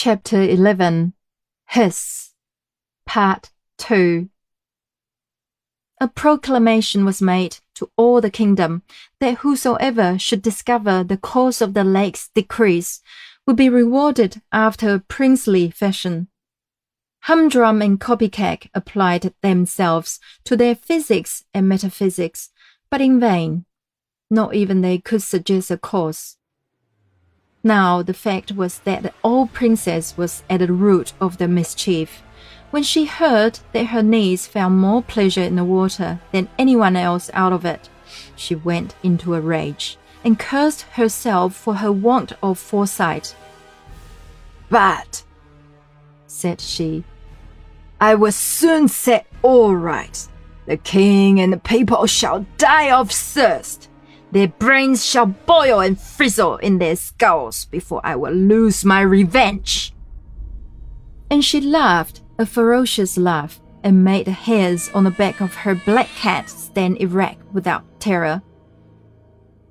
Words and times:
Chapter 0.00 0.40
11 0.40 1.14
Hiss 1.70 2.30
Part 3.04 3.50
2 3.78 4.28
A 6.00 6.06
proclamation 6.06 7.04
was 7.04 7.20
made 7.20 7.56
to 7.74 7.90
all 7.96 8.20
the 8.20 8.30
kingdom 8.30 8.84
that 9.18 9.38
whosoever 9.38 10.16
should 10.16 10.40
discover 10.40 11.02
the 11.02 11.16
cause 11.16 11.60
of 11.60 11.74
the 11.74 11.82
lake's 11.82 12.30
decrease 12.32 13.00
would 13.44 13.56
be 13.56 13.68
rewarded 13.68 14.40
after 14.52 14.94
a 14.94 15.00
princely 15.00 15.68
fashion. 15.68 16.28
Hum-Drum 17.22 17.82
and 17.82 17.98
Kopy-Keck 17.98 18.70
applied 18.72 19.34
themselves 19.42 20.20
to 20.44 20.56
their 20.56 20.76
physics 20.76 21.42
and 21.52 21.68
metaphysics, 21.68 22.50
but 22.88 23.00
in 23.00 23.18
vain. 23.18 23.64
Not 24.30 24.54
even 24.54 24.80
they 24.80 24.98
could 24.98 25.24
suggest 25.24 25.72
a 25.72 25.76
cause. 25.76 26.37
Now 27.62 28.02
the 28.02 28.14
fact 28.14 28.52
was 28.52 28.78
that 28.80 29.02
the 29.02 29.12
old 29.24 29.52
princess 29.52 30.16
was 30.16 30.42
at 30.48 30.60
the 30.60 30.72
root 30.72 31.12
of 31.20 31.38
the 31.38 31.48
mischief. 31.48 32.22
When 32.70 32.82
she 32.82 33.06
heard 33.06 33.60
that 33.72 33.86
her 33.86 34.02
niece 34.02 34.46
found 34.46 34.78
more 34.78 35.02
pleasure 35.02 35.42
in 35.42 35.56
the 35.56 35.64
water 35.64 36.20
than 36.32 36.48
anyone 36.58 36.96
else 36.96 37.30
out 37.32 37.52
of 37.52 37.64
it, 37.64 37.88
she 38.36 38.54
went 38.54 38.94
into 39.02 39.34
a 39.34 39.40
rage 39.40 39.96
and 40.24 40.38
cursed 40.38 40.82
herself 40.82 41.54
for 41.54 41.74
her 41.74 41.92
want 41.92 42.32
of 42.42 42.58
foresight. 42.58 43.34
But, 44.68 45.24
said 46.26 46.60
she, 46.60 47.04
I 48.00 48.14
will 48.14 48.32
soon 48.32 48.88
set 48.88 49.26
all 49.42 49.74
right. 49.74 50.28
The 50.66 50.76
king 50.76 51.40
and 51.40 51.52
the 51.52 51.58
people 51.58 52.06
shall 52.06 52.46
die 52.58 52.92
of 52.92 53.10
thirst. 53.10 53.87
Their 54.30 54.48
brains 54.48 55.06
shall 55.06 55.26
boil 55.26 55.80
and 55.80 55.98
frizzle 55.98 56.56
in 56.58 56.78
their 56.78 56.96
skulls 56.96 57.64
before 57.66 58.00
I 58.04 58.14
will 58.16 58.32
lose 58.32 58.84
my 58.84 59.00
revenge. 59.00 59.94
And 61.30 61.44
she 61.44 61.60
laughed 61.60 62.22
a 62.38 62.46
ferocious 62.46 63.16
laugh 63.16 63.60
and 63.82 64.04
made 64.04 64.26
the 64.26 64.32
hairs 64.32 64.90
on 64.94 65.04
the 65.04 65.10
back 65.10 65.40
of 65.40 65.54
her 65.54 65.74
black 65.74 66.08
cat 66.08 66.50
stand 66.50 66.98
erect 67.00 67.42
without 67.52 67.84
terror. 68.00 68.42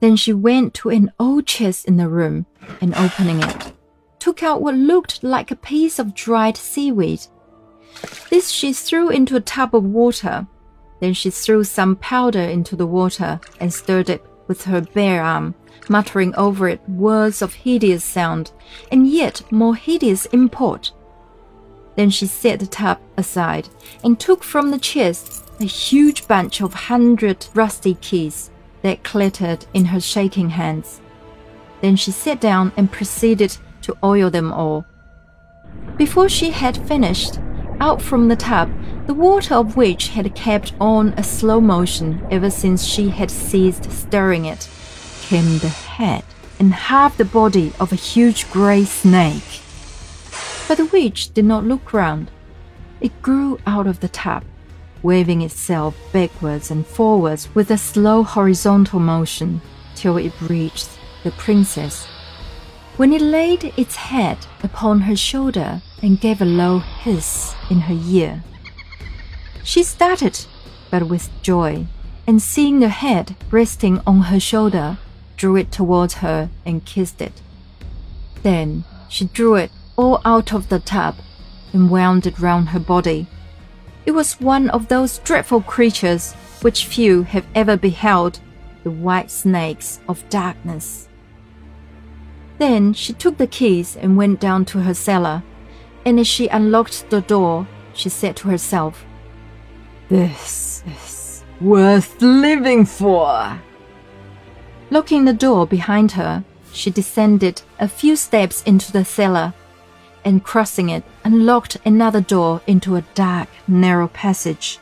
Then 0.00 0.16
she 0.16 0.32
went 0.32 0.74
to 0.74 0.90
an 0.90 1.12
old 1.18 1.46
chest 1.46 1.86
in 1.86 1.96
the 1.96 2.08
room 2.08 2.46
and 2.80 2.94
opening 2.94 3.40
it, 3.40 3.72
took 4.18 4.42
out 4.42 4.60
what 4.60 4.74
looked 4.74 5.22
like 5.22 5.50
a 5.50 5.56
piece 5.56 5.98
of 5.98 6.14
dried 6.14 6.56
seaweed. 6.56 7.20
This 8.28 8.50
she 8.50 8.72
threw 8.72 9.10
into 9.10 9.36
a 9.36 9.40
tub 9.40 9.74
of 9.74 9.84
water. 9.84 10.46
Then 11.00 11.14
she 11.14 11.30
threw 11.30 11.64
some 11.64 11.96
powder 11.96 12.40
into 12.40 12.76
the 12.76 12.86
water 12.86 13.40
and 13.60 13.72
stirred 13.72 14.10
it 14.10 14.24
with 14.52 14.64
her 14.64 14.82
bare 14.82 15.22
arm, 15.22 15.54
muttering 15.88 16.34
over 16.34 16.68
it 16.68 16.86
words 16.86 17.40
of 17.40 17.54
hideous 17.54 18.04
sound 18.04 18.52
and 18.90 19.08
yet 19.08 19.40
more 19.50 19.74
hideous 19.74 20.26
import. 20.26 20.92
Then 21.96 22.10
she 22.10 22.26
set 22.26 22.60
the 22.60 22.66
tub 22.66 22.98
aside 23.16 23.70
and 24.04 24.20
took 24.20 24.44
from 24.44 24.70
the 24.70 24.78
chest 24.78 25.48
a 25.58 25.64
huge 25.64 26.28
bunch 26.28 26.60
of 26.60 26.74
hundred 26.74 27.46
rusty 27.54 27.94
keys 27.94 28.50
that 28.82 29.04
clattered 29.04 29.64
in 29.72 29.86
her 29.86 30.00
shaking 30.00 30.50
hands. 30.50 31.00
Then 31.80 31.96
she 31.96 32.10
sat 32.10 32.38
down 32.38 32.72
and 32.76 32.92
proceeded 32.92 33.56
to 33.84 33.96
oil 34.04 34.28
them 34.28 34.52
all. 34.52 34.84
Before 35.96 36.28
she 36.28 36.50
had 36.50 36.76
finished, 36.86 37.38
out 37.80 38.02
from 38.02 38.28
the 38.28 38.36
tub, 38.36 38.70
the 39.06 39.14
water 39.14 39.54
of 39.54 39.76
which 39.76 40.08
had 40.08 40.34
kept 40.34 40.74
on 40.80 41.08
a 41.16 41.22
slow 41.22 41.60
motion 41.60 42.24
ever 42.30 42.50
since 42.50 42.84
she 42.84 43.08
had 43.08 43.30
ceased 43.30 43.90
stirring 43.90 44.44
it, 44.44 44.68
came 45.22 45.58
the 45.58 45.68
head 45.68 46.24
and 46.58 46.72
half 46.72 47.16
the 47.16 47.24
body 47.24 47.72
of 47.80 47.92
a 47.92 47.96
huge 47.96 48.48
grey 48.50 48.84
snake. 48.84 49.60
But 50.68 50.76
the 50.76 50.86
witch 50.86 51.34
did 51.34 51.44
not 51.44 51.64
look 51.64 51.92
round. 51.92 52.30
It 53.00 53.20
grew 53.20 53.58
out 53.66 53.88
of 53.88 53.98
the 53.98 54.08
tub, 54.08 54.44
waving 55.02 55.42
itself 55.42 55.96
backwards 56.12 56.70
and 56.70 56.86
forwards 56.86 57.52
with 57.54 57.72
a 57.72 57.78
slow 57.78 58.22
horizontal 58.22 59.00
motion 59.00 59.60
till 59.96 60.16
it 60.16 60.32
reached 60.40 60.88
the 61.24 61.32
princess. 61.32 62.06
When 62.96 63.12
it 63.12 63.22
laid 63.22 63.72
its 63.76 63.96
head 63.96 64.38
upon 64.62 65.00
her 65.00 65.16
shoulder 65.16 65.82
and 66.00 66.20
gave 66.20 66.40
a 66.40 66.44
low 66.44 66.78
hiss 66.78 67.54
in 67.70 67.80
her 67.80 67.98
ear, 68.08 68.42
she 69.62 69.82
started, 69.82 70.46
but 70.90 71.08
with 71.08 71.30
joy, 71.42 71.86
and 72.26 72.40
seeing 72.40 72.80
the 72.80 72.88
head 72.88 73.36
resting 73.50 74.00
on 74.06 74.22
her 74.22 74.40
shoulder, 74.40 74.98
drew 75.36 75.56
it 75.56 75.72
towards 75.72 76.14
her 76.14 76.50
and 76.64 76.84
kissed 76.84 77.20
it. 77.20 77.40
Then 78.42 78.84
she 79.08 79.26
drew 79.26 79.54
it 79.56 79.70
all 79.96 80.20
out 80.24 80.52
of 80.52 80.68
the 80.68 80.78
tub 80.78 81.16
and 81.72 81.90
wound 81.90 82.26
it 82.26 82.38
round 82.38 82.70
her 82.70 82.80
body. 82.80 83.26
It 84.04 84.12
was 84.12 84.40
one 84.40 84.70
of 84.70 84.88
those 84.88 85.18
dreadful 85.18 85.62
creatures 85.62 86.32
which 86.60 86.86
few 86.86 87.22
have 87.22 87.46
ever 87.54 87.76
beheld, 87.76 88.40
the 88.84 88.90
white 88.90 89.30
snakes 89.30 90.00
of 90.08 90.28
darkness. 90.28 91.08
Then 92.58 92.92
she 92.92 93.12
took 93.12 93.38
the 93.38 93.46
keys 93.46 93.96
and 93.96 94.16
went 94.16 94.40
down 94.40 94.64
to 94.66 94.80
her 94.80 94.94
cellar, 94.94 95.42
and 96.04 96.20
as 96.20 96.26
she 96.26 96.48
unlocked 96.48 97.10
the 97.10 97.20
door, 97.20 97.66
she 97.94 98.08
said 98.08 98.36
to 98.36 98.48
herself, 98.48 99.04
This 100.12 100.84
is 100.86 101.42
worth 101.58 102.20
living 102.20 102.84
for. 102.84 103.58
Locking 104.90 105.24
the 105.24 105.32
door 105.32 105.66
behind 105.66 106.12
her, 106.12 106.44
she 106.70 106.90
descended 106.90 107.62
a 107.80 107.88
few 107.88 108.14
steps 108.16 108.62
into 108.64 108.92
the 108.92 109.06
cellar 109.06 109.54
and 110.22 110.44
crossing 110.44 110.90
it, 110.90 111.02
unlocked 111.24 111.78
another 111.86 112.20
door 112.20 112.60
into 112.66 112.96
a 112.96 113.06
dark, 113.14 113.48
narrow 113.66 114.08
passage. 114.08 114.78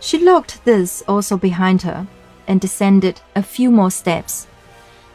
She 0.00 0.18
locked 0.18 0.64
this 0.64 1.04
also 1.06 1.36
behind 1.36 1.82
her 1.82 2.08
and 2.48 2.60
descended 2.60 3.20
a 3.36 3.44
few 3.44 3.70
more 3.70 3.92
steps. 3.92 4.48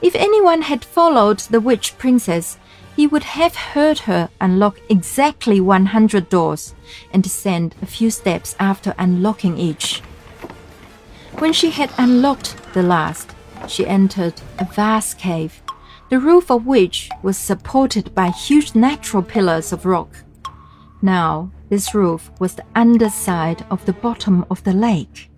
If 0.00 0.14
anyone 0.14 0.62
had 0.62 0.84
followed 0.84 1.40
the 1.40 1.60
witch 1.60 1.98
princess, 1.98 2.58
he 2.96 3.06
would 3.06 3.24
have 3.24 3.54
heard 3.54 4.00
her 4.00 4.30
unlock 4.40 4.80
exactly 4.88 5.60
100 5.60 6.28
doors 6.30 6.74
and 7.12 7.22
descend 7.22 7.74
a 7.82 7.86
few 7.86 8.10
steps 8.10 8.56
after 8.58 8.94
unlocking 8.98 9.58
each. 9.58 10.00
When 11.38 11.52
she 11.52 11.70
had 11.70 11.92
unlocked 11.98 12.56
the 12.72 12.82
last, 12.82 13.34
she 13.68 13.86
entered 13.86 14.40
a 14.58 14.64
vast 14.64 15.18
cave 15.18 15.62
the 16.08 16.20
roof 16.20 16.50
of 16.50 16.66
which 16.66 17.10
was 17.22 17.36
supported 17.36 18.14
by 18.14 18.28
huge 18.28 18.74
natural 18.74 19.22
pillars 19.22 19.72
of 19.72 19.84
rock. 19.84 20.22
Now, 21.02 21.50
this 21.68 21.94
roof 21.94 22.30
was 22.38 22.54
the 22.54 22.64
underside 22.76 23.64
of 23.70 23.84
the 23.86 23.92
bottom 23.92 24.46
of 24.48 24.62
the 24.62 24.72
lake. 24.72 25.30